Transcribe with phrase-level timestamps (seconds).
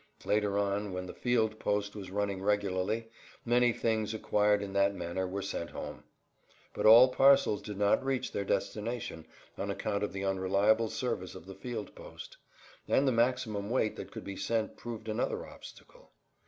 [0.25, 3.11] Later on, when the field post was running regularly,
[3.45, 6.03] many things acquired in that manner were sent home.
[6.73, 9.27] But all parcels did not reach their destination
[9.59, 12.37] on account of the unreliable service of the field post,
[12.87, 16.09] and the maximum weight that could be sent proved another obstacle.